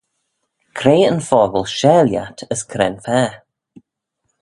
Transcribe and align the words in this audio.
Cre 0.77 0.95
yn 1.11 1.19
fockle 1.29 1.63
share 1.77 2.05
lhiat 2.07 2.39
as 2.53 2.61
cre'n 2.71 2.95
fa? 3.05 3.21